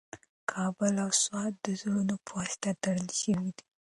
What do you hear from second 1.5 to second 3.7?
د زړونو په واسطه تړل شوي دي.